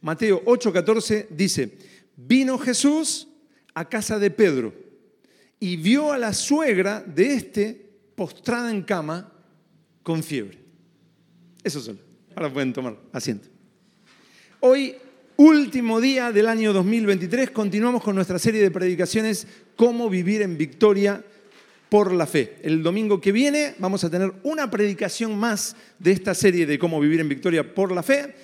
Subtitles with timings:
[0.00, 1.72] Mateo 8:14 dice,
[2.16, 3.28] vino Jesús
[3.74, 4.72] a casa de Pedro
[5.58, 9.32] y vio a la suegra de este postrada en cama
[10.02, 10.58] con fiebre.
[11.62, 11.98] Eso solo.
[12.34, 13.48] Ahora pueden tomar asiento.
[14.60, 14.94] Hoy,
[15.36, 19.46] último día del año 2023, continuamos con nuestra serie de predicaciones
[19.76, 21.22] Cómo vivir en victoria
[21.88, 22.56] por la fe.
[22.62, 27.00] El domingo que viene vamos a tener una predicación más de esta serie de Cómo
[27.00, 28.34] vivir en victoria por la fe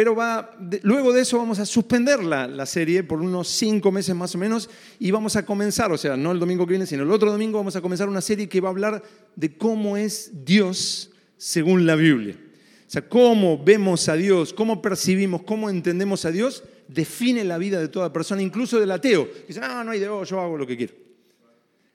[0.00, 4.16] pero va, luego de eso vamos a suspender la, la, serie por unos cinco meses
[4.16, 7.02] más o menos y vamos a comenzar, o sea, no el domingo que viene, sino
[7.02, 9.02] el otro domingo vamos a comenzar una serie que va a hablar
[9.36, 12.34] de cómo es Dios según la Biblia.
[12.34, 17.78] O sea, cómo vemos a Dios, cómo percibimos, cómo entendemos a Dios, define la vida
[17.78, 20.66] de toda persona, incluso del ateo, que dice, no, no hay Dios, yo hago lo
[20.66, 20.94] que quiero.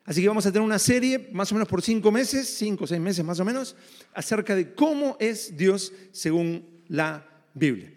[0.04, 2.86] Así que vamos a tener una serie, más o menos por cinco meses, cinco o
[2.86, 3.74] seis meses más o menos,
[4.14, 7.95] acerca de cómo es Dios según la Biblia.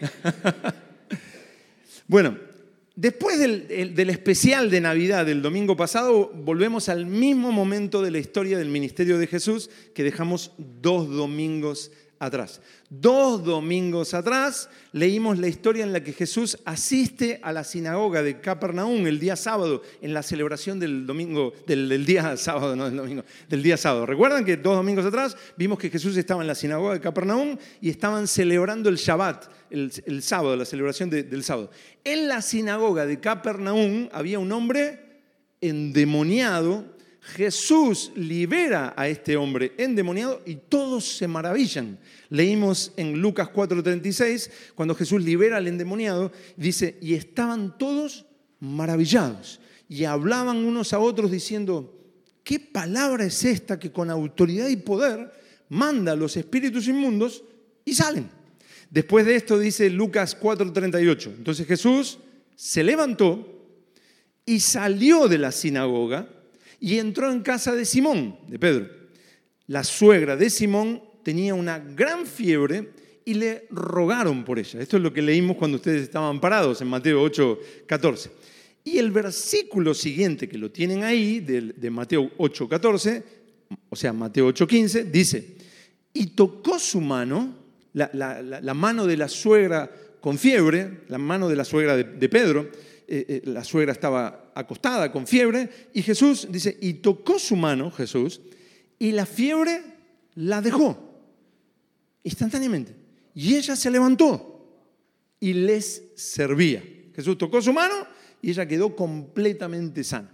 [2.08, 2.36] bueno,
[2.96, 8.58] después del, especial de Navidad del domingo pasado, volvemos al mismo momento de la historia
[8.58, 12.60] del ministerio de Jesús que dejamos dos domingos atrás.
[12.90, 18.40] Dos domingos atrás leímos la historia en la que Jesús asiste a la sinagoga de
[18.40, 23.24] Capernaum el día sábado, en la celebración del domingo, del, día sábado, no del domingo,
[23.48, 24.04] del día sábado.
[24.04, 27.88] ¿Recuerdan que dos domingos atrás vimos que Jesús estaba en la sinagoga de Capernaum y
[27.88, 31.70] estaban celebrando el Shabbat, el, sábado, la celebración del sábado?
[32.04, 35.00] En la sinagoga de Capernaum había un hombre
[35.62, 36.84] endemoniado
[37.22, 41.98] Jesús libera a este hombre endemoniado y todos se maravillan.
[42.30, 48.24] Leímos en Lucas 4:36, cuando Jesús libera al endemoniado, dice, y estaban todos
[48.58, 51.94] maravillados y hablaban unos a otros diciendo,
[52.42, 55.32] ¿qué palabra es esta que con autoridad y poder
[55.68, 57.44] manda a los espíritus inmundos
[57.84, 58.30] y salen?
[58.88, 62.18] Después de esto dice Lucas 4:38, entonces Jesús
[62.56, 63.46] se levantó
[64.46, 66.39] y salió de la sinagoga
[66.80, 68.88] y entró en casa de Simón, de Pedro.
[69.66, 72.90] La suegra de Simón tenía una gran fiebre
[73.24, 74.80] y le rogaron por ella.
[74.80, 78.30] Esto es lo que leímos cuando ustedes estaban parados en Mateo 8, 14.
[78.82, 83.22] Y el versículo siguiente que lo tienen ahí, de, Mateo 8, 14,
[83.90, 85.56] o sea, Mateo 8, 15, dice,
[86.14, 87.56] y tocó su mano,
[87.92, 89.90] la, mano de la suegra
[90.20, 92.70] con fiebre, la mano de la suegra de Pedro,
[93.12, 97.90] eh, eh, la suegra estaba acostada con fiebre y Jesús dice, y tocó su mano,
[97.90, 98.40] Jesús,
[99.00, 99.82] y la fiebre
[100.36, 100.96] la dejó
[102.22, 102.94] instantáneamente.
[103.34, 104.86] Y ella se levantó
[105.40, 106.84] y les servía.
[107.12, 107.94] Jesús tocó su mano
[108.40, 110.30] y ella quedó completamente sana.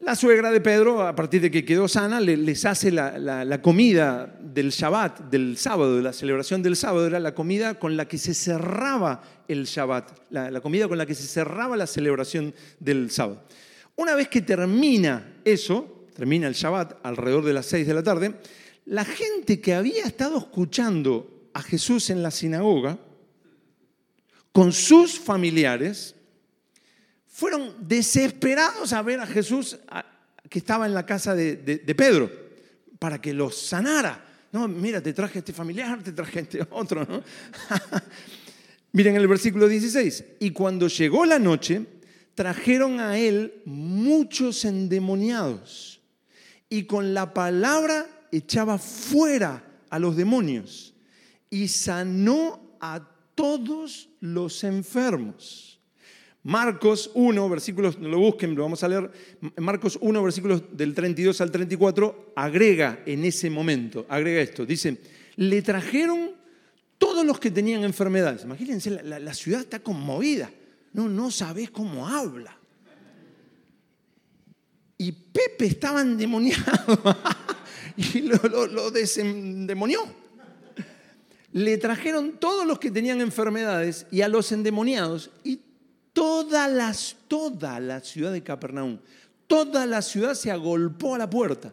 [0.00, 4.70] La suegra de Pedro, a partir de que quedó sana, les hace la, comida del
[4.70, 8.32] Shabbat, del sábado, de la celebración del sábado, era la comida con la que se
[8.32, 13.42] cerraba el Shabbat, la, comida con la que se cerraba la celebración del sábado.
[13.96, 18.36] Una vez que termina eso, termina el Shabbat alrededor de las seis de la tarde,
[18.86, 22.98] la gente que había estado escuchando a Jesús en la sinagoga,
[24.52, 26.14] con sus familiares,
[27.38, 29.78] fueron desesperados a ver a Jesús
[30.50, 32.28] que estaba en la casa de, Pedro
[32.98, 34.24] para que los sanara.
[34.50, 37.06] No, mira, te traje a este familiar, te traje a este otro.
[37.08, 37.22] ¿no?
[38.92, 40.24] Miren el versículo 16.
[40.40, 41.86] Y cuando llegó la noche,
[42.34, 46.00] trajeron a él muchos endemoniados
[46.68, 50.92] y con la palabra echaba fuera a los demonios
[51.50, 53.00] y sanó a
[53.36, 55.77] todos los enfermos.
[56.44, 59.10] Marcos 1, versículos, no lo busquen, lo vamos a leer.
[59.56, 64.64] Marcos 1, versículos del 32 al 34, agrega en ese momento, agrega esto.
[64.64, 64.98] Dice,
[65.36, 66.30] le trajeron
[66.96, 68.44] todos los que tenían enfermedades.
[68.44, 70.50] Imagínense, la, ciudad está conmovida.
[70.92, 72.56] No, no sabes cómo habla.
[74.96, 77.16] Y Pepe estaba endemoniado
[77.96, 80.00] y lo desendemonió.
[81.52, 85.60] Le trajeron todos los que tenían enfermedades y a los endemoniados y
[86.18, 88.98] toda, las, toda la ciudad de Capernaum,
[89.46, 91.72] toda la ciudad se agolpó a la puerta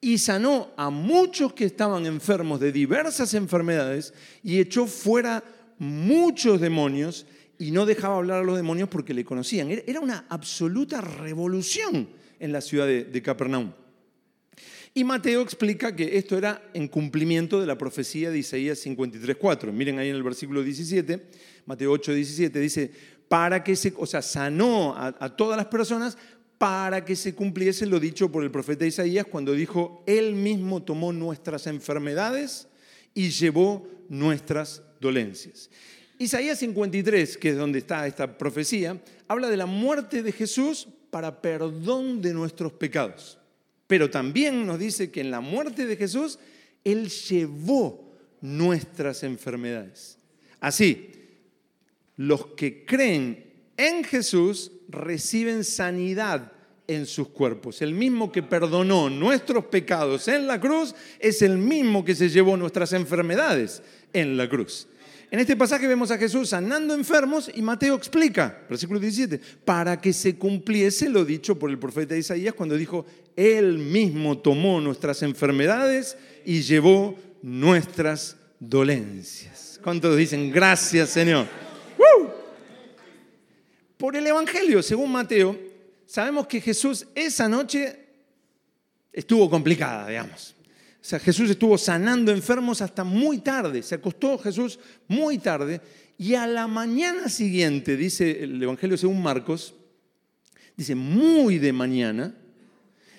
[0.00, 4.14] y sanó a muchos que estaban enfermos de diversas enfermedades
[4.44, 5.42] y echó fuera
[5.80, 7.26] muchos demonios
[7.58, 9.68] y no dejaba hablar a los demonios porque le conocían.
[9.84, 13.72] Era una absoluta revolución en la ciudad de, de Capernaum.
[14.94, 19.72] Y Mateo explica que esto era en cumplimiento de la profecía de Isaías 53.4.
[19.72, 21.26] Miren ahí en el versículo 17,
[21.66, 22.90] Mateo 8, 17, dice,
[23.30, 26.18] para que se, o sea, sanó a, a todas las personas
[26.58, 31.12] para que se cumpliese lo dicho por el profeta Isaías cuando dijo, Él mismo tomó
[31.12, 32.66] nuestras enfermedades
[33.14, 35.70] y llevó nuestras dolencias.
[36.18, 41.40] Isaías 53, que es donde está esta profecía, habla de la muerte de Jesús para
[41.40, 43.38] perdón de nuestros pecados.
[43.86, 46.40] Pero también nos dice que en la muerte de Jesús,
[46.82, 50.18] Él llevó nuestras enfermedades.
[50.58, 51.19] Así,
[52.20, 53.46] los que creen
[53.78, 56.52] en Jesús reciben sanidad
[56.86, 57.80] en sus cuerpos.
[57.80, 62.58] El mismo que perdonó nuestros pecados en la cruz es el mismo que se llevó
[62.58, 63.82] nuestras enfermedades
[64.12, 64.86] en la cruz.
[65.30, 70.12] En este pasaje vemos a Jesús sanando enfermos y Mateo explica, versículo 17, para que
[70.12, 76.18] se cumpliese lo dicho por el profeta Isaías cuando dijo, Él mismo tomó nuestras enfermedades
[76.44, 79.80] y llevó nuestras dolencias.
[79.82, 81.69] ¿Cuántos dicen gracias Señor?
[84.00, 85.60] Por el Evangelio, según Mateo,
[86.06, 87.98] sabemos que Jesús esa noche
[89.12, 90.56] estuvo complicada, digamos.
[90.94, 93.82] O sea, Jesús estuvo sanando enfermos hasta muy tarde.
[93.82, 95.82] Se acostó Jesús muy tarde
[96.16, 99.74] y a la mañana siguiente, dice el Evangelio según Marcos,
[100.78, 102.34] dice muy de mañana,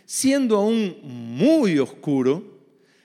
[0.07, 2.57] siendo aún muy oscuro,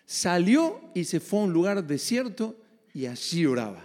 [0.07, 2.57] salió y se fue a un lugar desierto
[2.95, 3.85] y allí oraba.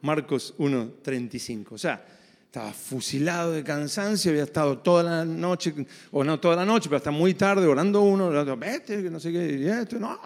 [0.00, 1.66] Marcos 1.35.
[1.70, 2.04] O sea,
[2.52, 5.72] estaba fusilado de cansancio, había estado toda la noche,
[6.10, 9.32] o no toda la noche, pero hasta muy tarde orando uno, otro, vete, no sé
[9.32, 10.20] qué, esto, no,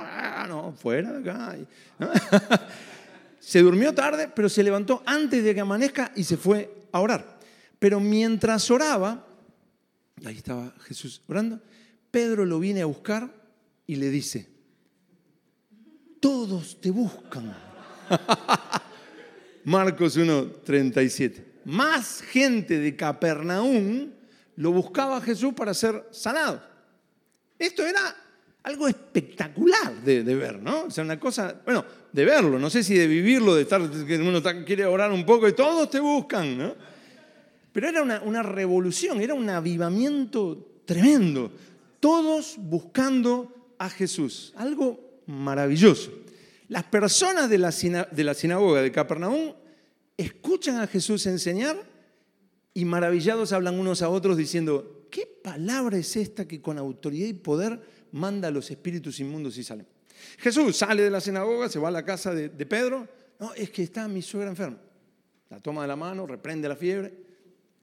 [0.49, 1.57] no, fuera de acá.
[3.39, 7.39] se durmió tarde, pero se levantó antes de que amanezca y se fue a orar.
[7.79, 9.25] Pero mientras oraba,
[10.25, 11.61] ahí estaba Jesús orando,
[12.11, 13.31] Pedro lo viene a buscar
[13.87, 14.49] y le dice,
[16.19, 17.57] todos te buscan.
[19.65, 24.13] Marcos 1.37 más gente de Capernaum
[24.55, 26.63] lo buscaba a Jesús para ser sanado.
[27.59, 28.15] Esto era
[28.63, 30.85] algo espectacular de, ver, ¿no?
[30.85, 34.17] O sea, una cosa, bueno, de verlo, no sé si de vivirlo, de estar, que
[34.17, 36.75] uno quiere orar un poco y todos te buscan, ¿no?
[37.73, 41.51] Pero era una, revolución, era un avivamiento tremendo.
[41.99, 46.13] Todos buscando a Jesús, algo maravilloso.
[46.69, 49.53] Las personas de la sinagoga de Capernaum
[50.17, 51.77] escuchan a Jesús enseñar
[52.75, 57.33] y maravillados hablan unos a otros diciendo, ¿qué palabra es esta que con autoridad y
[57.33, 57.81] poder
[58.13, 59.87] manda a los espíritus inmundos y salen?
[60.39, 63.09] Jesús sale de la sinagoga, se va a la casa de, Pedro,
[63.39, 64.79] no, es que está mi suegra enferma.
[65.49, 67.15] La toma de la mano, reprende la fiebre,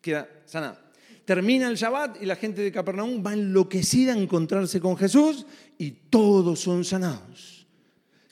[0.01, 0.79] queda sanada.
[1.25, 5.45] Termina el Shabbat y la gente de Capernaum va enloquecida a encontrarse con Jesús
[5.77, 7.65] y todos son sanados.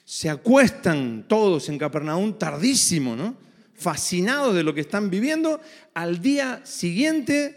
[0.04, 3.36] Se acuestan todos en Capernaum tardísimo, ¿no?
[3.74, 5.60] Fascinados de lo que están viviendo,
[5.94, 7.56] al día siguiente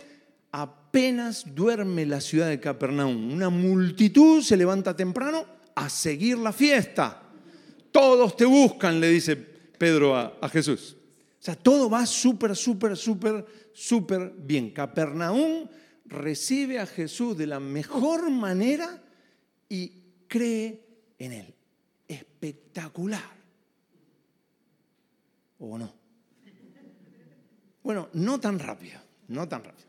[0.52, 3.34] apenas duerme la ciudad de Capernaum.
[3.34, 5.46] Una multitud se levanta temprano
[5.76, 7.22] a seguir la fiesta.
[7.92, 10.96] Todos te buscan, le dice Pedro a, Jesús.
[11.40, 14.72] O sea, todo va súper, súper, súper, súper bien.
[14.72, 15.68] Capernaum
[16.06, 19.04] recibe a Jesús de la mejor manera
[19.68, 19.92] y
[20.28, 20.82] cree
[21.20, 21.56] en él.
[22.08, 23.36] Espectacular.
[25.60, 26.05] ¿O no?
[27.86, 29.88] Bueno, no tan rápido, no tan rápido.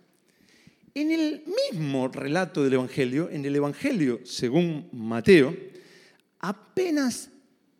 [0.92, 5.56] En el mismo relato del Evangelio, en el Evangelio según Mateo,
[6.40, 7.30] apenas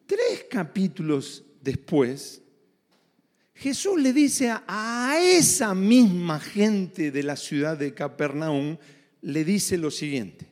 [0.06, 2.40] tres capítulos después,
[3.54, 8.78] Jesús le dice a, esa misma gente de la ciudad de Capernaum,
[9.20, 10.46] le dice lo siguiente.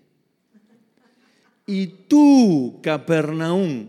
[1.65, 3.89] Y tú, Capernaum,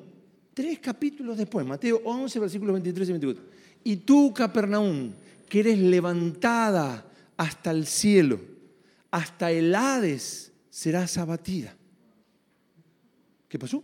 [0.53, 3.43] tres capítulos después, Mateo 11, versículos 23 y 24.
[3.83, 5.11] Y tú, Capernaum,
[5.55, 8.41] que eres levantada hasta el cielo,
[9.09, 11.73] hasta el Hades serás abatida.
[13.47, 13.81] ¿Qué pasó?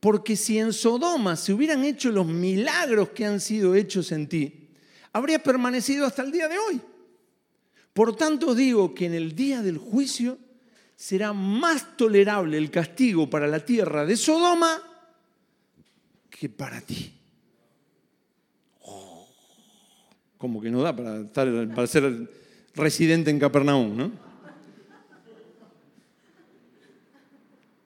[0.00, 4.70] Porque si en Sodoma se hubieran hecho los milagros que han sido hechos en ti,
[5.12, 6.80] habría permanecido hasta el día de hoy.
[7.92, 10.38] Por tanto digo que en el día del juicio
[10.96, 14.82] será más tolerable el castigo para la tierra de Sodoma
[16.30, 17.17] que para ti.
[20.38, 22.30] Como que no da para, estar, para ser
[22.74, 24.28] residente en Capernaum, ¿no?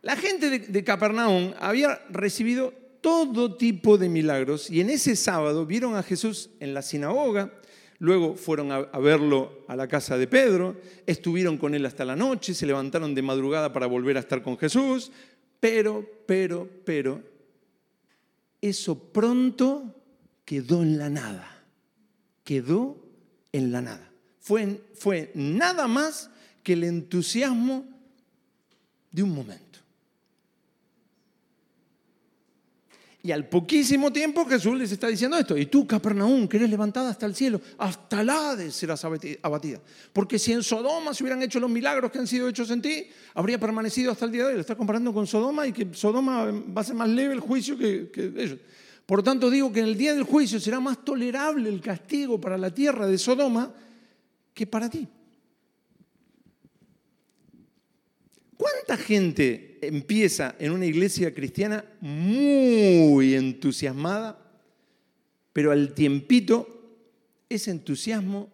[0.02, 5.64] La gente de, de Capernaum había recibido todo tipo de milagros y en ese sábado
[5.64, 7.52] vieron a Jesús en la sinagoga,
[7.98, 12.16] luego fueron a, a, verlo a la casa de Pedro, estuvieron con él hasta la
[12.16, 15.12] noche, se levantaron de madrugada para volver a estar con Jesús,
[15.60, 17.22] pero, pero, pero,
[18.60, 19.94] eso pronto
[20.44, 21.51] quedó en la nada
[22.44, 22.96] quedó
[23.52, 24.10] en la nada.
[24.40, 26.30] Fue, fue nada más
[26.62, 27.84] que el entusiasmo
[29.10, 29.72] de un momento.
[33.24, 35.56] Y al poquísimo tiempo Jesús les está diciendo esto.
[35.56, 39.80] Y tú, Capernaum, que eres levantada hasta el cielo, hasta la Hades serás abatida.
[40.12, 43.06] Porque si en Sodoma se hubieran hecho los milagros que han sido hechos en ti,
[43.34, 44.54] habría permanecido hasta el día de hoy.
[44.54, 47.78] Lo está comparando con Sodoma y que Sodoma va a ser más leve el juicio
[47.78, 48.58] que, que ellos.
[49.12, 52.56] Por tanto, digo que en el día del juicio será más tolerable el castigo para
[52.56, 53.70] la tierra de Sodoma
[54.54, 55.06] que para ti.
[58.56, 64.50] ¿Cuánta gente empieza en una iglesia cristiana muy entusiasmada,
[65.52, 66.96] pero al tiempito
[67.50, 68.50] ese entusiasmo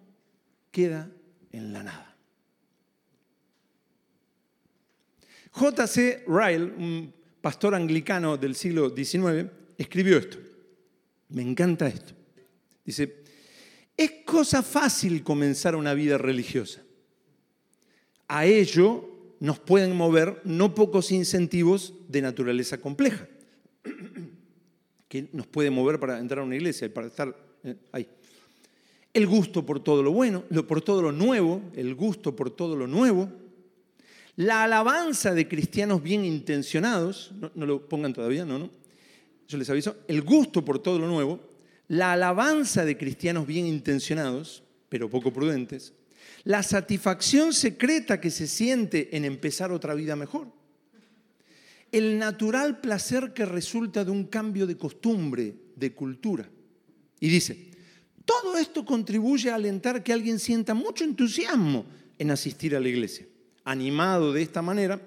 [0.72, 1.08] queda
[1.52, 2.16] en la nada?
[5.52, 6.24] J.C.
[6.26, 10.47] Ryle, un pastor anglicano del siglo XIX, escribió esto.
[11.28, 12.14] Me encanta esto.
[12.84, 13.22] Dice,
[13.96, 16.82] es cosa fácil comenzar una vida religiosa.
[18.28, 23.26] A ello nos pueden mover no pocos incentivos de naturaleza compleja,
[25.08, 28.08] que nos puede mover para entrar a una iglesia, para estar eh, ahí.
[29.12, 32.86] El gusto por todo lo bueno, por todo lo nuevo, el gusto por todo lo
[32.86, 33.30] nuevo,
[34.36, 38.70] la alabanza de cristianos bien intencionados, no, no lo pongan todavía, no, no,
[39.48, 41.40] yo les aviso, el gusto por todo lo nuevo,
[41.88, 45.94] la alabanza de cristianos bien intencionados, pero poco prudentes,
[46.44, 50.52] la satisfacción secreta que se siente en empezar otra vida mejor,
[51.90, 56.46] el natural placer que resulta de un cambio de costumbre, de cultura.
[57.18, 57.70] Y dice,
[58.26, 61.86] todo esto contribuye a alentar que alguien sienta mucho entusiasmo
[62.18, 63.26] en asistir a la iglesia.
[63.64, 65.00] Animado de esta manera,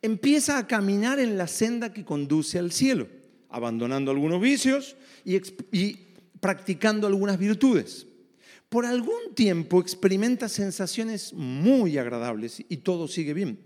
[0.00, 3.08] empieza a caminar en la senda que conduce al cielo,
[3.52, 5.98] abandonando algunos vicios y,
[6.40, 8.06] practicando algunas virtudes
[8.72, 13.58] por algún tiempo experimenta sensaciones muy agradables y todo sigue bien.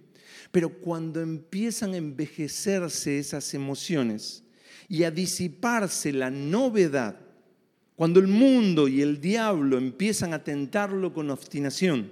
[0.50, 4.42] Pero cuando empiezan a envejecerse esas emociones
[4.88, 7.20] y a disiparse la novedad,
[7.94, 12.10] cuando el mundo y el diablo empiezan a tentarlo con obstinación,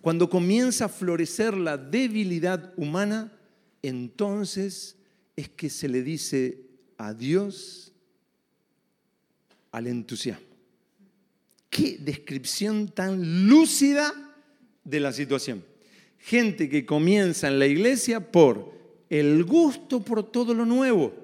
[0.00, 3.30] cuando comienza a florecer la debilidad humana,
[3.82, 4.96] entonces
[5.36, 6.69] es que se le dice
[7.00, 7.92] adiós
[9.72, 10.46] al entusiasmo.
[11.70, 14.12] Qué descripción tan lúcida
[14.84, 15.64] de la situación.
[16.18, 18.74] Gente que comienza en la iglesia por
[19.08, 21.14] el gusto por todo lo nuevo,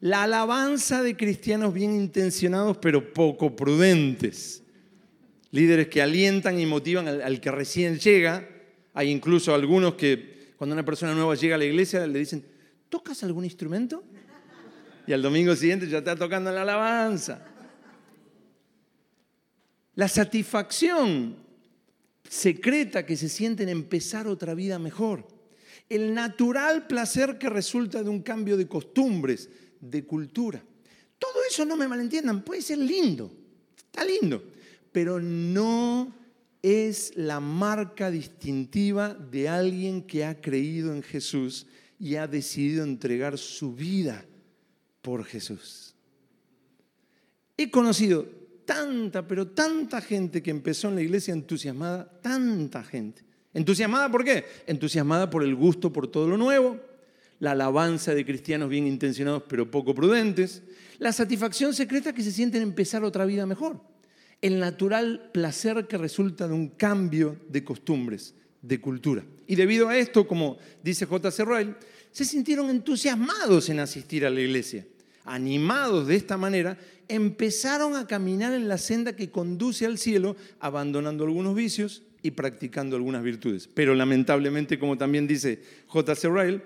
[0.00, 4.62] la alabanza de cristianos bien intencionados pero poco prudentes,
[5.52, 8.48] líderes que alientan y motivan al, que recién llega.
[8.94, 12.44] Hay incluso algunos que cuando una persona nueva llega a la iglesia le dicen,
[12.88, 14.02] ¿tocas algún instrumento?
[15.10, 17.44] Y al domingo siguiente ya está tocando la alabanza.
[19.96, 21.34] La satisfacción
[22.28, 25.26] secreta que se siente en empezar otra vida mejor.
[25.88, 29.48] El natural placer que resulta de un cambio de costumbres,
[29.80, 30.62] de cultura.
[31.18, 33.32] Todo eso no me malentiendan, puede ser lindo,
[33.78, 34.44] está lindo,
[34.92, 36.14] pero no
[36.62, 41.66] es la marca distintiva de alguien que ha creído en Jesús
[41.98, 44.24] y ha decidido entregar su vida
[45.02, 45.94] por Jesús.
[47.56, 48.26] He conocido
[48.64, 53.22] tanta, pero tanta gente que empezó en la iglesia entusiasmada, tanta gente.
[53.52, 54.44] ¿Entusiasmada por qué?
[54.66, 56.78] Entusiasmada por el gusto por todo lo nuevo,
[57.40, 60.62] la alabanza de cristianos bien intencionados pero poco prudentes,
[60.98, 63.80] la satisfacción secreta que se sienten empezar otra vida mejor,
[64.40, 69.24] el natural placer que resulta de un cambio de costumbres, de cultura.
[69.46, 71.44] Y debido a esto, como dice J.C.
[71.44, 71.76] Royal,
[72.12, 74.86] se sintieron entusiasmados en asistir a la iglesia.
[75.24, 81.24] Animados de esta manera, empezaron a caminar en la senda que conduce al cielo, abandonando
[81.24, 83.68] algunos vicios y practicando algunas virtudes.
[83.72, 86.28] Pero lamentablemente, como también dice J.C.
[86.28, 86.62] Ryle,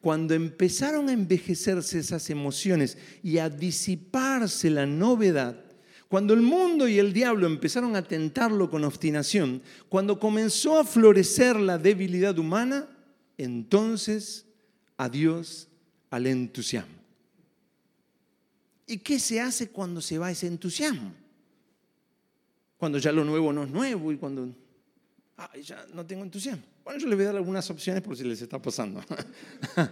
[0.00, 5.64] cuando empezaron a envejecerse esas emociones y a disiparse la novedad,
[6.08, 11.56] cuando el mundo y el diablo empezaron a tentarlo con obstinación, cuando comenzó a florecer
[11.56, 12.88] la debilidad humana,
[13.36, 14.45] entonces
[14.96, 15.68] adiós
[16.10, 16.94] al entusiasmo.
[18.86, 21.12] ¿Y qué se hace cuando se va ese entusiasmo?
[22.76, 24.48] Cuando ya lo nuevo no es nuevo y cuando
[25.62, 26.62] ya no tengo entusiasmo.
[26.84, 29.02] Bueno, yo les voy a dar algunas opciones por si les está pasando.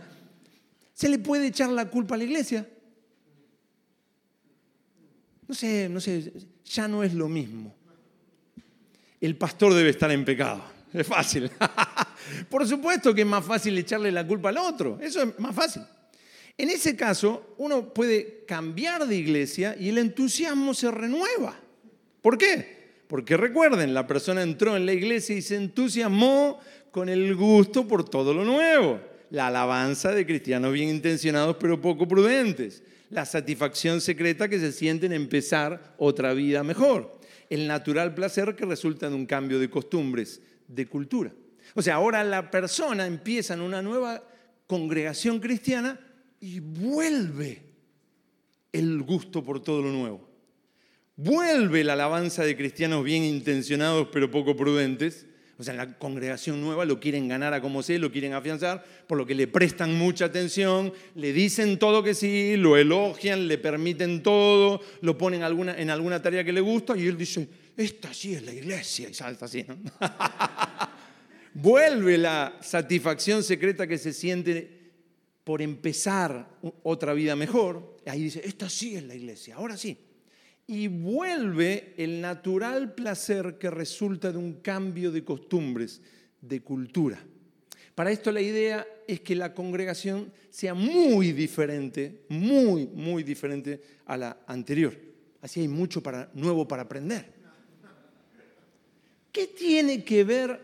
[0.95, 2.69] ¿Se le puede echar la culpa a la iglesia?
[5.49, 6.33] No sé, no sé,
[6.65, 7.75] ya no es lo mismo.
[9.21, 10.74] El pastor debe estar en pecado.
[11.01, 11.51] Es fácil.
[12.49, 14.99] Por supuesto que es más fácil echarle la culpa al otro.
[15.01, 15.83] Eso es más fácil.
[16.57, 21.59] En ese caso, uno puede cambiar de iglesia y el entusiasmo se renueva.
[22.23, 23.03] ¿Por qué?
[23.09, 26.61] Porque recuerden, la persona entró en la iglesia y se entusiasmó
[26.93, 29.01] con el gusto por todo lo nuevo.
[29.31, 32.83] La alabanza de cristianos bien intencionados pero poco prudentes.
[33.11, 38.65] la satisfacción secreta que se siente en empezar otra vida mejor, el natural placer que
[38.65, 41.33] resulta de un cambio de costumbres, de cultura.
[41.75, 44.23] O sea, ahora la persona empieza en una nueva
[44.67, 45.99] congregación cristiana
[46.41, 47.63] y vuelve
[48.73, 50.29] el gusto por todo lo nuevo.
[51.17, 56.61] Vuelve la alabanza de cristianos bien intencionados pero poco prudentes o sea, en la congregación
[56.61, 59.97] nueva lo quieren ganar a como sea, lo quieren afianzar, por lo que le prestan
[59.97, 65.79] mucha atención, le dicen todo que sí, lo elogian, le permiten todo, lo ponen alguna,
[65.79, 69.15] en alguna tarea que le gusta y él dice, esta sí es la iglesia, y
[69.15, 69.65] salta así.
[69.67, 69.77] ¿no?
[71.55, 74.93] Vuelve la satisfacción secreta que se siente
[75.45, 77.97] por empezar otra vida mejor.
[78.07, 79.99] Ahí dice, esta sí es la iglesia, ahora sí
[80.67, 86.01] y vuelve el natural placer que resulta de un cambio de costumbres,
[86.41, 87.23] de cultura.
[87.95, 94.17] Para esto la idea es que la congregación sea muy diferente, muy, muy diferente a
[94.17, 94.99] la anterior.
[95.41, 97.34] Así hay mucho para, nuevo para aprender.
[99.35, 100.61] ¿Qué tiene que ver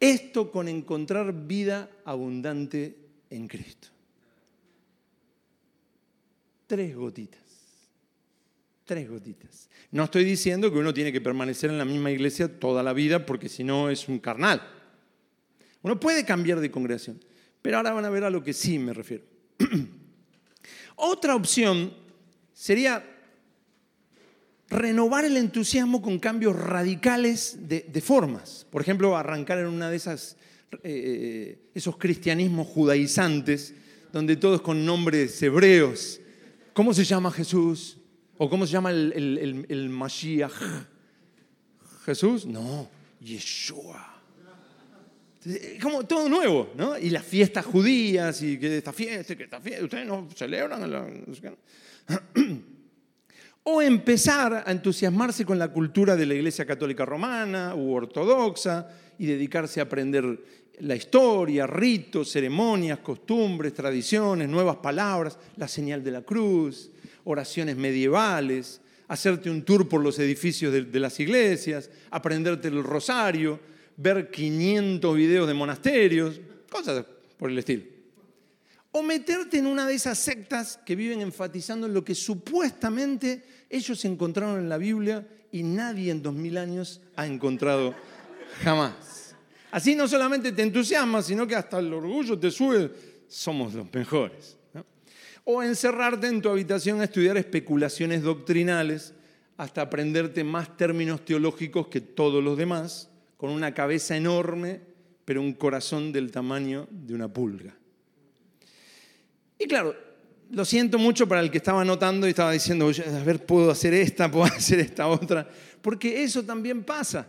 [0.00, 2.96] esto con encontrar vida abundante
[3.30, 3.86] en Cristo?
[6.66, 7.40] Tres gotitas.
[8.84, 9.70] Tres gotitas.
[9.92, 13.24] No estoy diciendo que uno tiene que permanecer en la misma iglesia toda la vida
[13.24, 14.60] porque si no es un carnal.
[15.82, 17.24] Uno puede cambiar de congregación,
[17.62, 19.22] pero ahora van a ver a lo que sí me refiero.
[20.96, 21.94] Otra opción
[22.52, 23.13] sería
[24.74, 28.66] renovar el entusiasmo con cambios radicales de, formas.
[28.70, 30.36] Por ejemplo, arrancar en una de esas,
[30.72, 33.74] eh, eh, esos cristianismos judaizantes,
[34.12, 36.20] donde todos con nombres hebreos.
[36.72, 37.98] ¿Cómo se llama Jesús?
[38.36, 40.52] ¿O cómo se llama el, el, Mashiach?
[42.04, 42.44] ¿Jesús?
[42.44, 42.88] No,
[43.20, 44.12] Yeshua.
[45.80, 46.98] Como todo nuevo, ¿no?
[46.98, 51.24] Y las fiestas judías, y que esta fiesta, que esta fiesta, ustedes no celebran.
[53.66, 58.86] O empezar a entusiasmarse con la cultura de la Iglesia Católica Romana u Ortodoxa
[59.18, 60.38] y dedicarse a aprender
[60.80, 66.90] la historia, ritos, ceremonias, costumbres, tradiciones, nuevas palabras, la señal de la cruz,
[67.24, 73.58] oraciones medievales, hacerte un tour por los edificios de, las iglesias, aprenderte el rosario,
[73.96, 77.06] ver 500 videos de monasterios, cosas
[77.38, 77.93] por el estilo.
[78.96, 84.04] O meterte en una de esas sectas que viven enfatizando en lo que supuestamente ellos
[84.04, 87.94] encontraron en la Biblia y nadie en dos mil años ha encontrado
[88.62, 89.34] jamás.
[89.70, 92.92] Así no solamente te entusiasma, sino que hasta el orgullo te sube,
[93.26, 94.56] somos los mejores
[95.44, 99.14] o encerrarte en tu habitación a estudiar especulaciones doctrinales
[99.56, 104.80] hasta aprenderte más términos teológicos que todos los demás, con una cabeza enorme,
[105.24, 107.76] pero un corazón del tamaño de una pulga.
[109.64, 109.96] Y claro,
[110.50, 113.94] lo siento mucho para el que estaba notando y estaba diciendo, a ver, puedo hacer
[113.94, 115.48] esta, puedo hacer esta otra,
[115.80, 117.26] porque eso también pasa,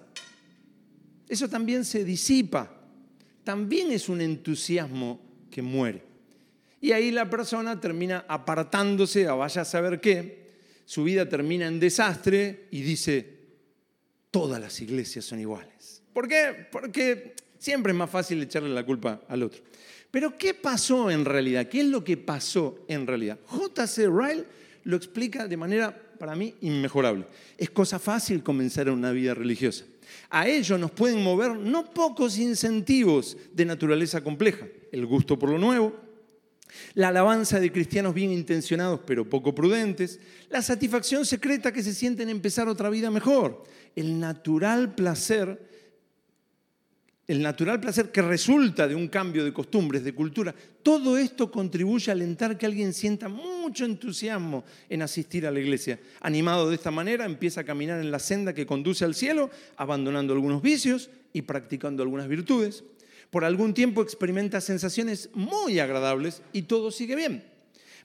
[1.30, 2.69] eso también se disipa,
[3.45, 6.04] también es un entusiasmo que muere.
[6.82, 11.80] Y ahí la persona termina apartándose a vaya a saber qué, su vida termina en
[11.80, 13.39] desastre y dice,
[14.30, 16.04] todas las iglesias son iguales.
[16.12, 16.67] ¿Por qué?
[16.69, 19.63] Porque siempre es más fácil echarle la culpa al otro.
[20.15, 21.67] Pero ¿qué pasó en realidad?
[21.67, 23.38] ¿Qué es lo que pasó en realidad?
[23.47, 24.08] J.C.
[24.08, 24.45] Ryle
[24.86, 27.28] lo explica de manera, para mí, inmejorable.
[27.58, 29.84] Es cosa fácil comenzar una vida religiosa.
[30.30, 34.65] A ello nos pueden mover no pocos incentivos de naturaleza compleja.
[34.89, 35.93] El gusto por lo nuevo,
[36.93, 42.30] la alabanza de cristianos bien intencionados pero poco prudentes, la satisfacción secreta que se sienten
[42.30, 43.65] empezar otra vida mejor,
[43.97, 45.74] el natural placer,
[47.27, 52.11] el natural placer que resulta de un cambio de costumbres, de cultura, todo esto contribuye
[52.11, 55.99] a alentar que alguien sienta mucho entusiasmo en asistir a la iglesia.
[56.21, 60.33] Animado de esta manera, empieza a caminar en la senda que conduce al cielo, abandonando
[60.33, 62.83] algunos vicios y practicando algunas virtudes
[63.35, 67.43] por algún tiempo experimenta sensaciones muy agradables y todo sigue bien.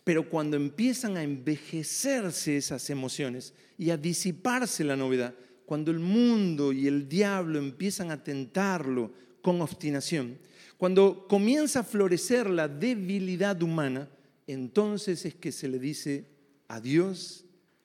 [0.02, 5.34] Pero cuando empiezan a envejecerse esas emociones y a disiparse la novedad,
[5.70, 10.36] cuando el mundo y el diablo empiezan a tentarlo con obstinación,
[10.76, 14.08] cuando comienza a florecer la debilidad humana,
[14.48, 16.26] entonces es que se le dice
[16.66, 17.44] adiós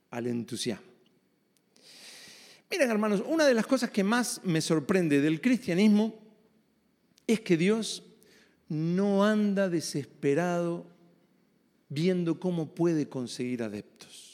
[0.09, 0.87] al entusiasmo.
[2.71, 6.19] Miren hermanos, una de las cosas que más me sorprende del cristianismo
[7.27, 8.01] es que Dios
[8.67, 10.87] no anda desesperado
[11.89, 14.24] viendo cómo puede conseguir adeptos.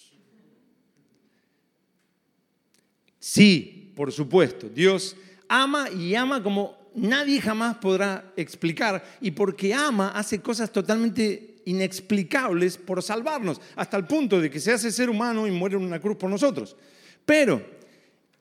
[3.22, 5.16] Sí, por supuesto, Dios
[5.48, 12.80] ama y ama como nadie jamás podrá explicar y porque ama hace cosas totalmente inexplicables
[12.80, 16.00] por salvarnos, hasta el punto de que se hace ser humano y muere en una
[16.00, 16.76] cruz por nosotros.
[17.24, 17.64] Pero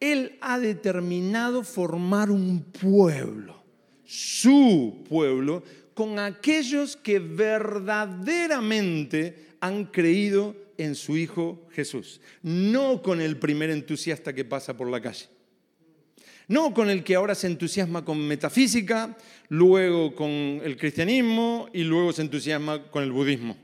[0.01, 3.63] Él ha determinado formar un pueblo,
[4.07, 5.63] su pueblo,
[5.93, 14.33] con aquellos que verdaderamente han creído en su Hijo Jesús, no con el primer entusiasta
[14.33, 15.27] que pasa por la calle.
[16.49, 19.17] No con el que ahora se entusiasma con metafísica,
[19.49, 23.57] luego con el cristianismo y luego se entusiasma con el budismo.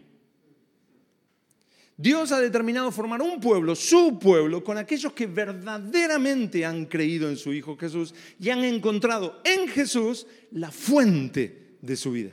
[1.96, 7.38] Dios ha determinado formar un pueblo, su pueblo, con aquellos que verdaderamente han creído en
[7.38, 12.32] su Hijo Jesús y han encontrado en Jesús la fuente de su vida.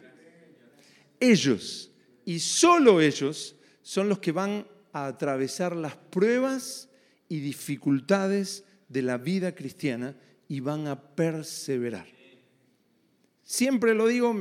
[1.20, 1.90] Ellos,
[2.26, 6.90] y solo ellos, son los que van a atravesar las pruebas
[7.28, 10.16] y dificultades de la vida cristiana
[10.48, 12.08] y van a perseverar.
[13.44, 14.34] Siempre lo digo,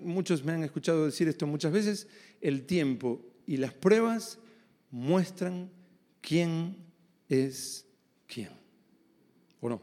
[0.00, 2.08] muchos me han escuchado decir esto muchas veces,
[2.40, 4.38] el tiempo y las pruebas
[4.90, 5.70] muestran
[6.20, 6.76] quién
[7.28, 7.86] es
[8.26, 8.50] quién.
[9.60, 9.82] ¿O no?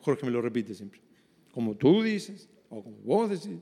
[0.00, 1.00] Jorge me lo repite siempre.
[1.52, 3.58] Como tú dices, o como vos decís.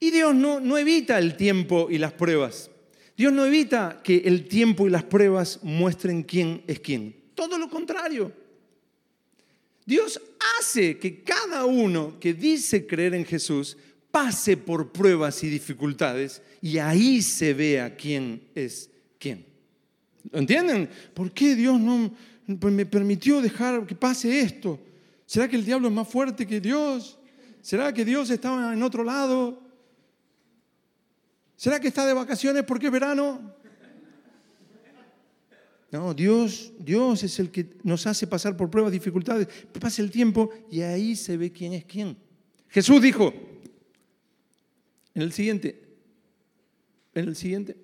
[0.00, 2.71] Y Dios no, no evita el tiempo y las pruebas.
[3.22, 7.14] Dios no evita que el tiempo y las pruebas muestren quién es quién.
[7.36, 8.32] Todo lo contrario.
[9.86, 10.20] Dios
[10.58, 13.76] hace que cada uno que dice creer en Jesús
[14.10, 19.46] pase por pruebas y dificultades y ahí se vea quién es quién.
[20.32, 20.90] ¿Entienden?
[21.14, 22.12] ¿Por qué Dios no
[22.48, 24.80] me permitió dejar que pase esto?
[25.26, 27.16] ¿Será que el diablo es más fuerte que Dios?
[27.60, 29.62] ¿Será que Dios estaba en otro lado?
[31.62, 33.54] ¿Será que está de vacaciones porque es verano?
[35.92, 39.46] No, Dios, Dios es el que nos hace pasar por pruebas, dificultades.
[39.78, 42.16] Pasa el tiempo y ahí se ve quién es quién.
[42.68, 43.32] Jesús dijo,
[45.14, 45.80] en el siguiente,
[47.14, 47.76] en el siguiente,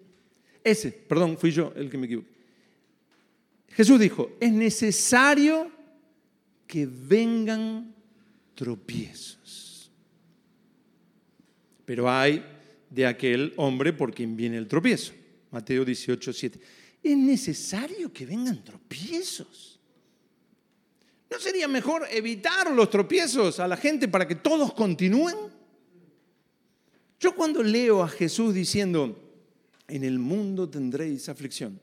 [0.64, 2.30] ese, perdón, fui yo el que me equivoqué.
[3.68, 5.70] Jesús dijo, es necesario
[6.66, 7.94] que vengan
[8.56, 9.92] tropiezos.
[11.84, 12.44] Pero hay
[12.90, 15.12] de aquel hombre por quien viene el tropiezo.
[15.50, 16.60] Mateo 18, 7
[17.02, 19.78] es necesario que vengan tropiezos.
[21.30, 25.36] ¿No sería mejor evitar los tropiezos a la gente para que todos continúen?
[27.20, 29.18] Yo cuando leo a Jesús diciendo,
[29.88, 31.78] en el mundo tendréis aflicción,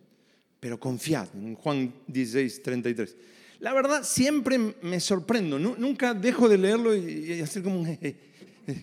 [0.59, 3.15] pero confiad, en Juan 16, 33.
[3.59, 7.97] La verdad, siempre me sorprendo, nunca dejo de leerlo y hacer como un,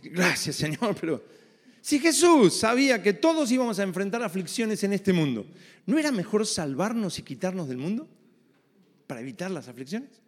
[0.04, 1.22] gracias Señor, pero
[1.82, 5.44] si Jesús sabía que todos íbamos a enfrentar aflicciones en este mundo,
[5.84, 8.08] ¿no era mejor salvarnos y quitarnos del mundo
[9.08, 10.22] para evitar las aflicciones?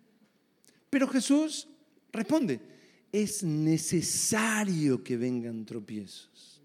[0.91, 1.69] Pero Jesús
[2.13, 2.61] responde,
[3.13, 6.61] es necesario que vengan tropiezos.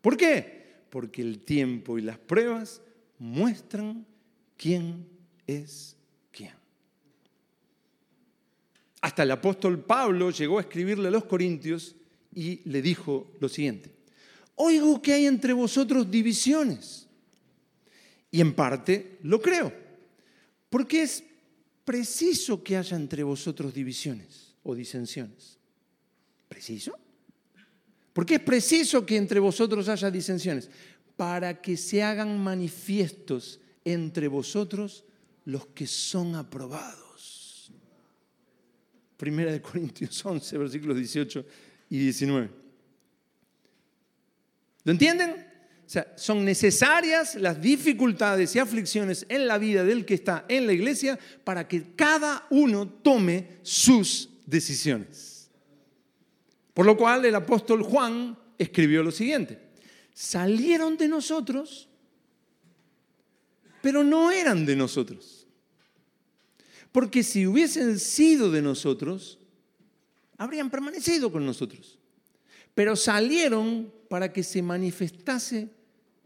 [0.00, 0.82] ¿Por qué?
[0.90, 2.82] Porque el tiempo y las pruebas
[3.20, 4.04] muestran
[4.56, 5.06] quién
[5.46, 5.96] es
[6.32, 6.54] quién.
[9.00, 11.94] Hasta el apóstol Pablo llegó a escribirle a los Corintios
[12.34, 13.90] y le dijo lo siguiente,
[14.56, 17.06] oigo que hay entre vosotros divisiones.
[18.30, 19.72] Y en parte lo creo,
[20.70, 21.22] porque es
[21.84, 25.58] preciso que haya entre vosotros divisiones o disensiones.
[26.48, 26.98] ¿Preciso?
[28.12, 30.70] Porque es preciso que entre vosotros haya disensiones,
[31.16, 35.04] para que se hagan manifiestos entre vosotros
[35.44, 37.70] los que son aprobados.
[39.16, 41.46] Primera de Corintios 11, versículos 18
[41.92, 42.48] y 19.
[44.84, 45.32] ¿Lo entienden?
[45.86, 50.66] O sea, son necesarias las dificultades y aflicciones en la vida del que está en
[50.66, 55.50] la iglesia para que cada uno tome sus decisiones.
[56.72, 59.58] Por lo cual el apóstol Juan escribió lo siguiente.
[60.14, 61.90] Salieron de nosotros,
[63.82, 65.46] pero no eran de nosotros.
[66.90, 69.41] Porque si hubiesen sido de nosotros,
[70.42, 71.98] habrían permanecido con nosotros.
[72.74, 75.68] Pero salieron para que se manifestase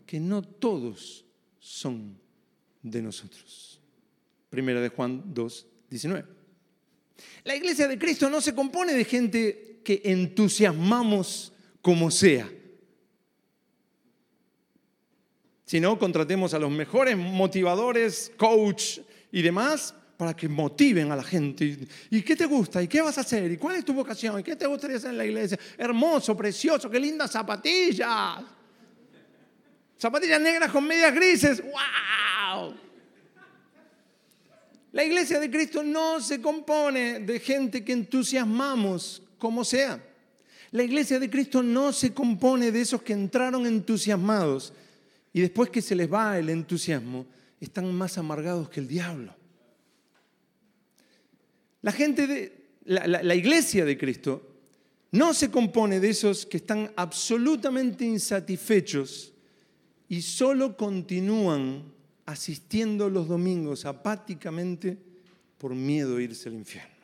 [0.07, 1.25] que no todos
[1.59, 2.19] son
[2.83, 3.81] de nosotros.
[4.49, 6.25] Primera de Juan 2, 19.
[7.45, 11.53] La iglesia de Cristo no se compone de gente que entusiasmamos
[11.83, 12.51] como sea.
[15.65, 19.01] Si no, contratemos a los mejores motivadores, coach
[19.33, 21.79] y demás para que motiven a la gente.
[22.11, 22.83] ¿Y qué te gusta?
[22.83, 23.51] ¿Y qué vas a hacer?
[23.53, 24.41] ¿Y cuál es tu vocación?
[24.41, 25.59] ¿Y qué te gustaría hacer en la iglesia?
[25.77, 28.43] Hermoso, precioso, qué lindas zapatillas.
[29.99, 31.63] Zapatillas negras con medias grises.
[31.63, 32.75] ¡Wow!
[34.93, 40.03] La iglesia de Cristo no se compone de gente que entusiasmamos como sea.
[40.71, 44.73] La iglesia de Cristo no se compone de esos que entraron entusiasmados
[45.33, 47.27] y después que se les va el entusiasmo,
[47.61, 49.35] están más amargados que el diablo.
[51.87, 52.53] La gente de
[52.87, 54.43] la, iglesia de Cristo
[55.13, 59.33] no se compone de esos que están absolutamente insatisfechos
[60.09, 61.85] y solo continúan
[62.25, 64.99] asistiendo los domingos apáticamente
[65.59, 66.97] por miedo a irse al infierno.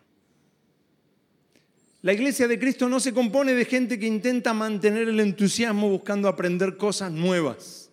[2.00, 6.26] La iglesia de Cristo no se compone de gente que intenta mantener el entusiasmo buscando
[6.26, 7.88] aprender cosas nuevas.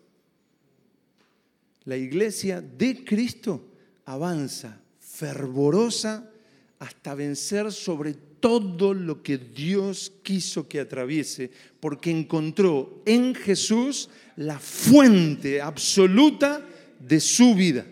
[1.84, 3.67] La iglesia de Cristo
[4.06, 6.32] avanza fervorosa
[6.80, 14.58] hasta vencer sobre todo lo que Dios quiso que atraviese, porque encontró en Jesús la
[14.60, 16.65] fuente absoluta
[17.00, 17.86] de su vida.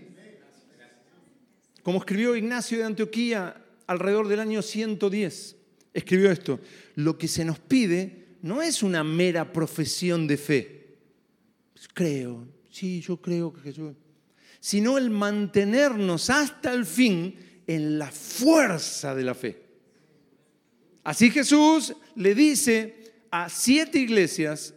[1.83, 5.55] Como escribió Ignacio de Antioquía alrededor del año 110,
[5.93, 6.59] escribió esto,
[6.95, 10.87] lo que se nos pide no es una mera profesión de fe.
[11.93, 13.93] Creo, sí, yo creo que Jesús,
[14.59, 17.35] sino el mantenernos hasta el fin
[17.67, 19.61] en la fuerza de la fe.
[21.03, 22.95] Así Jesús le dice
[23.29, 24.73] a siete iglesias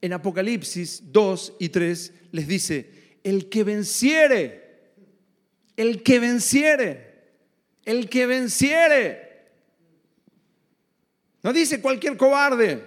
[0.00, 2.90] en Apocalipsis 2 y 3, les dice,
[3.22, 4.80] el que venciere,
[5.76, 7.14] el que venciere,
[7.84, 9.32] el que venciere.
[11.42, 12.82] No dice cualquier cobarde,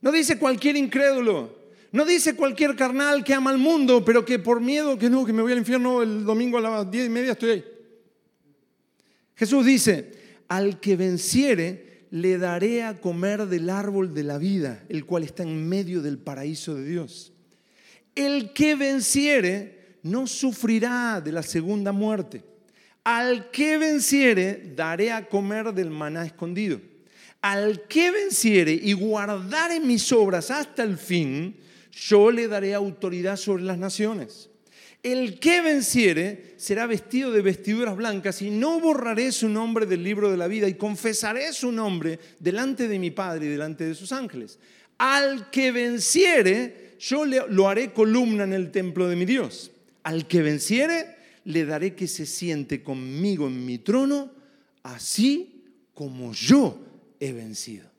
[0.00, 1.56] no dice cualquier incrédulo,
[1.90, 5.32] no dice cualquier carnal que ama al mundo, pero que por miedo que no, que
[5.32, 7.73] me voy al infierno el domingo a las diez y media estoy ahí.
[9.36, 10.12] Jesús dice,
[10.48, 15.42] al que venciere, le daré a comer del árbol de la vida, el cual está
[15.42, 17.32] en medio del paraíso de Dios.
[18.14, 22.44] El que venciere no sufrirá de la segunda muerte.
[23.02, 26.80] Al que venciere, daré a comer del maná escondido.
[27.40, 31.56] Al que venciere y guardare mis obras hasta el fin,
[31.90, 34.50] yo le daré autoridad sobre las naciones
[35.04, 40.30] el que venciere será vestido de vestiduras blancas y no borraré su nombre del libro
[40.30, 44.12] de la vida y confesaré su nombre delante de mi Padre y delante de sus
[44.12, 44.58] ángeles.
[44.96, 49.72] Al que venciere, yo lo haré columna en el templo de mi Dios.
[50.04, 54.30] Al que venciere, le daré que se siente conmigo en mi trono,
[54.84, 56.78] así como yo
[57.20, 57.90] he vencido.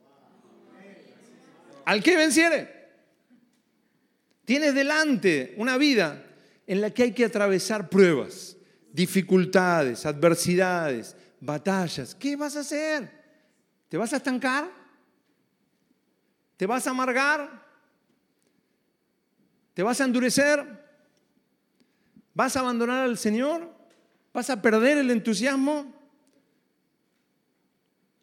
[1.85, 2.67] Al que venciere,
[4.43, 6.24] tienes delante una vida
[6.67, 8.57] en la que hay que atravesar pruebas,
[8.91, 12.15] dificultades, adversidades, batallas.
[12.15, 13.11] ¿Qué vas a hacer?
[13.89, 14.69] ¿Te vas a estancar?
[16.57, 17.65] ¿Te vas a amargar?
[19.73, 20.65] ¿Te vas a endurecer?
[22.33, 23.73] ¿Vas a abandonar al Señor?
[24.33, 25.93] ¿Vas a perder el entusiasmo?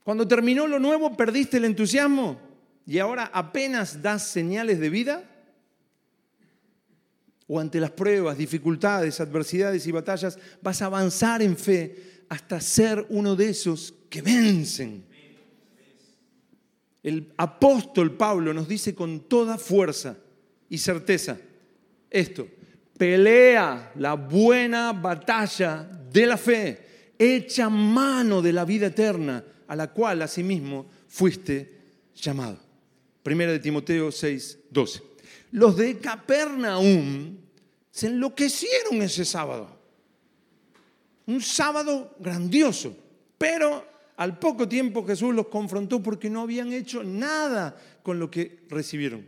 [0.04, 2.40] Cuando terminó lo nuevo, perdiste el entusiasmo
[2.84, 5.31] y ahora apenas das señales de vida
[7.54, 13.04] o ante las pruebas, dificultades, adversidades y batallas, vas a avanzar en fe hasta ser
[13.10, 15.04] uno de esos que vencen.
[17.02, 20.16] El apóstol Pablo nos dice con toda fuerza
[20.70, 21.36] y certeza
[22.08, 22.48] esto,
[22.96, 29.92] pelea la buena batalla de la fe, echa mano de la vida eterna a la
[29.92, 31.80] cual asimismo fuiste
[32.14, 32.58] llamado.
[33.22, 35.02] Primera de Timoteo 6, 12.
[35.50, 37.41] Los de Capernaum
[37.92, 39.68] se enloquecieron ese sábado.
[41.26, 42.96] Un sábado grandioso.
[43.36, 48.60] Pero al poco tiempo Jesús los confrontó porque no habían hecho nada con lo que
[48.68, 49.26] recibieron.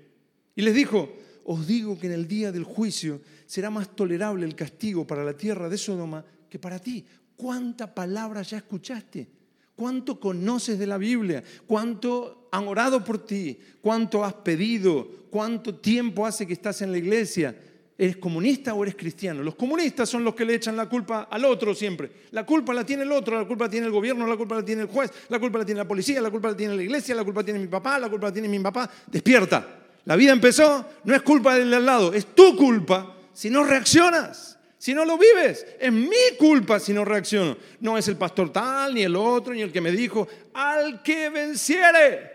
[0.57, 1.13] Y les dijo,
[1.45, 5.37] os digo que en el día del juicio será más tolerable el castigo para la
[5.37, 7.05] tierra de Sodoma que para ti.
[7.37, 9.29] ¿Cuánta palabra ya escuchaste?
[9.77, 11.43] ¿Cuánto conoces de la Biblia?
[11.67, 13.59] ¿Cuánto han orado por ti?
[13.83, 15.07] ¿Cuánto has pedido?
[15.29, 17.55] ¿Cuánto tiempo hace que estás en la iglesia?
[17.97, 19.41] ¿Eres comunista o eres cristiano?
[19.43, 22.11] Los comunistas son los que le echan la culpa al otro siempre.
[22.33, 24.65] La culpa la tiene el otro, la culpa la tiene el gobierno, la culpa la
[24.65, 27.15] tiene el juez, la culpa la tiene la policía, la culpa la tiene la iglesia,
[27.15, 28.91] la culpa la tiene mi papá, la culpa la tiene mi papá.
[29.07, 29.65] Despierta.
[30.07, 34.59] La vida empezó, no es culpa del al lado, es tu culpa si no reaccionas,
[34.77, 35.65] si no lo vives.
[35.79, 37.57] Es mi culpa si no reacciono.
[37.79, 41.31] No es el pastor tal, ni el otro, ni el que me dijo, al que
[41.31, 42.34] venciere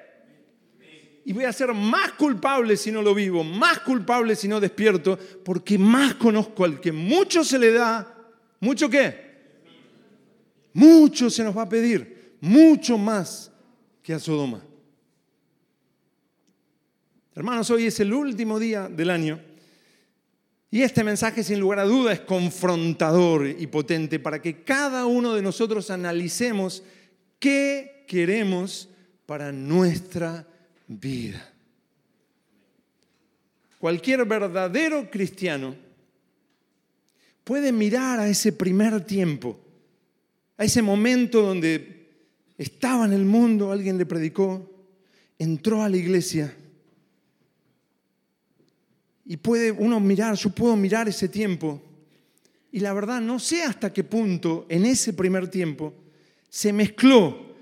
[1.30, 5.16] y voy a ser más culpable si no lo vivo, más culpable si no despierto,
[5.46, 8.18] porque más conozco al que mucho se le da,
[8.60, 9.30] mucho qué?
[10.74, 13.52] Mucho se nos va a pedir, mucho más
[14.02, 14.64] que a Sodoma.
[17.36, 19.40] Hermanos, hoy es el último día del año
[20.72, 25.36] y este mensaje sin lugar a duda es confrontador y potente para que cada uno
[25.36, 26.82] de nosotros analicemos
[27.38, 28.90] qué queremos
[29.28, 30.49] para nuestra
[30.90, 31.54] vida.
[33.78, 35.76] Cualquier verdadero cristiano
[37.46, 39.58] puede mirar a ese primer tiempo,
[40.58, 42.10] a ese momento donde
[42.58, 44.70] estaba en el mundo, alguien le predicó,
[45.38, 46.54] entró a la iglesia.
[49.26, 51.82] Y puede uno mirar, yo puedo mirar ese tiempo.
[52.72, 55.94] Y la verdad, no sé hasta qué punto en ese primer tiempo
[56.50, 57.56] se mezcló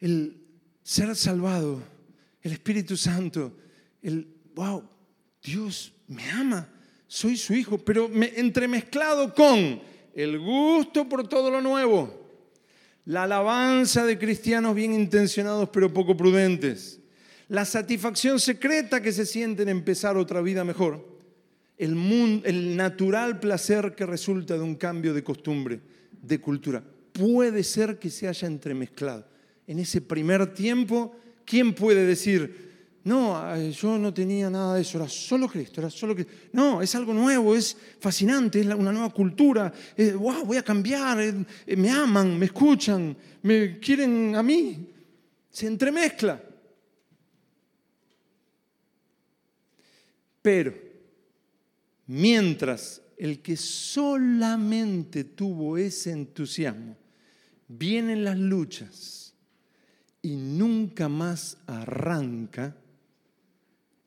[0.00, 0.36] el
[0.82, 1.80] ser salvado,
[2.46, 3.56] el Espíritu Santo,
[4.00, 4.88] el, wow,
[5.42, 6.68] Dios me ama,
[7.08, 9.80] soy su hijo, pero me, entremezclado con
[10.14, 12.30] el gusto por todo lo nuevo,
[13.04, 17.00] la alabanza de cristianos bien intencionados pero poco prudentes,
[17.48, 21.04] la satisfacción secreta que se siente en empezar otra vida mejor,
[21.76, 25.80] el, mundo, el natural placer que resulta de un cambio de costumbre,
[26.22, 26.84] de cultura.
[27.12, 29.26] Puede ser que se haya entremezclado.
[29.66, 32.66] En ese primer tiempo, ¿quién puede decir,
[33.04, 36.32] no, yo no tenía nada de eso, era solo Cristo, era solo Cristo.
[36.52, 39.72] No, es algo nuevo, es fascinante, es una nueva cultura.
[40.16, 44.88] wow, voy a cambiar, eh, me aman, me escuchan, me quieren a mí.
[45.48, 46.42] Se entremezcla.
[50.42, 50.74] Pero,
[52.08, 56.96] mientras el que solamente tuvo ese entusiasmo,
[57.68, 59.25] vienen las luchas
[60.26, 62.74] y nunca más arranca,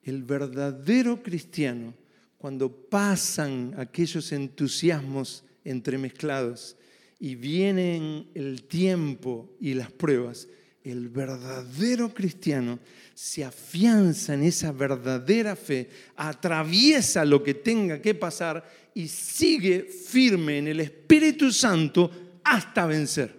[0.03, 1.93] el verdadero cristiano,
[2.38, 6.75] cuando pasan aquellos entusiasmos entremezclados
[7.21, 10.49] y vienen el tiempo y las pruebas,
[10.84, 12.79] el verdadero cristiano
[13.13, 20.58] se afianza en esa verdadera fe, atraviesa lo que tenga que pasar y sigue firme
[20.58, 22.12] en el Espíritu Santo
[22.43, 23.38] hasta vencer.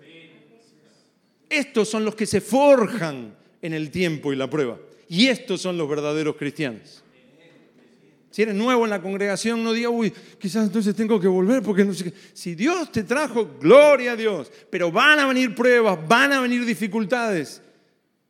[1.50, 4.78] Estos son los que se forjan en el tiempo y la prueba.
[5.08, 7.02] Y estos son los verdaderos cristianos.
[8.30, 11.84] Si eres nuevo en la congregación, no digas, uy, quizás entonces tengo que volver porque
[11.84, 12.12] no sé qué.
[12.32, 14.52] Si Dios te trajo, gloria a Dios.
[14.70, 17.60] Pero van a venir pruebas, van a venir dificultades.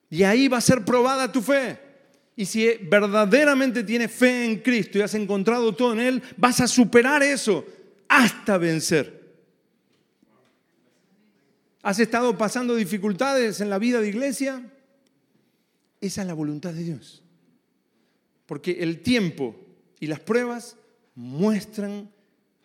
[0.09, 1.79] Y ahí va a ser probada tu fe.
[2.35, 6.67] Y si verdaderamente tienes fe en Cristo y has encontrado todo en Él, vas a
[6.67, 7.67] superar eso
[8.09, 9.20] hasta vencer.
[11.83, 14.71] ¿Has estado pasando dificultades en la vida de iglesia?
[16.01, 17.23] Esa es la voluntad de Dios.
[18.47, 19.57] Porque el tiempo
[19.99, 20.77] y las pruebas
[21.15, 22.11] muestran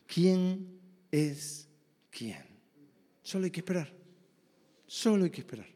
[0.06, 0.80] quién
[1.12, 1.67] es
[2.12, 2.43] quién.
[3.23, 3.91] Solo hay que esperar.
[4.86, 5.67] Solo hay que esperar.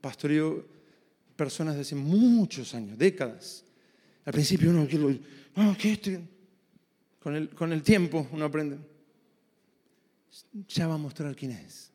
[0.00, 0.66] Pastoreo
[1.36, 3.64] personas de hace muchos años, décadas.
[4.24, 4.86] Al principio uno,
[5.56, 6.20] oh, ¿qué este?
[7.20, 8.78] Con con el tiempo uno aprende.
[10.68, 11.89] Ya va a mostrar quién es.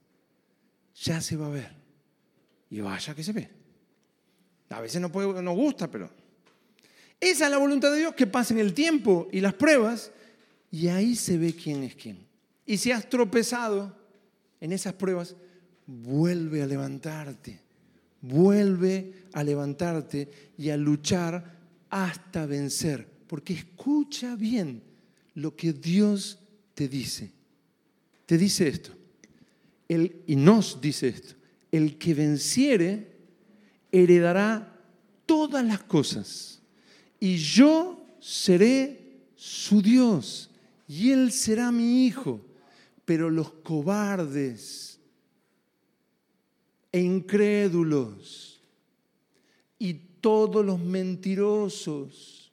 [1.03, 1.71] Ya se va a ver.
[2.69, 3.49] Y vaya que se ve.
[4.69, 6.09] A veces no, puede, no gusta, pero
[7.19, 10.11] esa es la voluntad de Dios, que pasen el tiempo y las pruebas
[10.71, 12.25] y ahí se ve quién es quién.
[12.65, 13.95] Y si has tropezado
[14.59, 15.35] en esas pruebas,
[15.85, 17.61] vuelve a levantarte,
[18.21, 21.55] vuelve a levantarte y a luchar
[21.89, 24.83] hasta vencer, porque escucha bien
[25.35, 26.39] lo que Dios
[26.73, 27.31] te dice.
[28.25, 28.91] Te dice esto,
[29.87, 31.35] y nos dice esto,
[31.71, 33.15] el que venciere
[33.91, 34.79] heredará
[35.25, 36.61] todas las cosas
[37.19, 40.49] y yo seré su Dios
[40.87, 42.41] y él será mi hijo.
[43.05, 44.99] Pero los cobardes
[46.91, 48.61] e incrédulos
[49.77, 52.51] y todos los mentirosos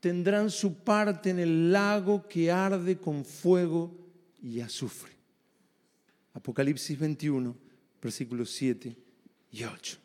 [0.00, 3.94] tendrán su parte en el lago que arde con fuego
[4.42, 5.17] y azufre.
[6.38, 7.56] Apocalipsis 21,
[8.00, 8.96] versículos 7
[9.50, 9.96] y 8.